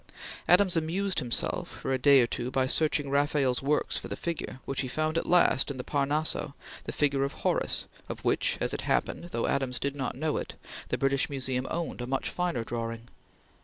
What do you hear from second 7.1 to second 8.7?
of Horace, of which,